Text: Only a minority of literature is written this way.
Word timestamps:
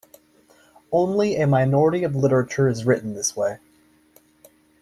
Only 0.91 1.35
a 1.35 1.45
minority 1.45 2.03
of 2.03 2.15
literature 2.15 2.67
is 2.67 2.87
written 2.87 3.13
this 3.13 3.35
way. 3.35 3.59